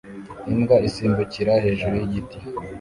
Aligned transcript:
Imbwa 0.51 0.75
isimbukira 0.87 1.53
hejuru 1.65 1.93
y'igiti 1.99 2.37